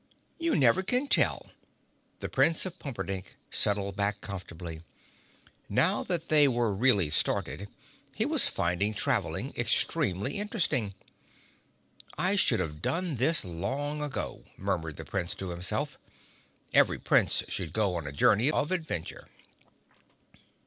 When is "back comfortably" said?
3.95-4.81